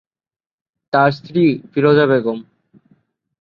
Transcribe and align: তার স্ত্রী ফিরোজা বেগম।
তার 0.93 1.09
স্ত্রী 1.11 1.43
ফিরোজা 1.71 2.05
বেগম। 2.05 2.37